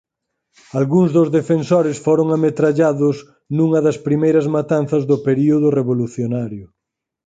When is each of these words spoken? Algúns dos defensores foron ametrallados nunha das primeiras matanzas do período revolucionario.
Algúns 0.79 1.09
dos 1.17 1.29
defensores 1.37 1.97
foron 2.05 2.27
ametrallados 2.37 3.15
nunha 3.57 3.79
das 3.85 3.97
primeiras 4.07 4.45
matanzas 4.55 5.03
do 5.09 5.17
período 5.27 5.67
revolucionario. 5.79 6.65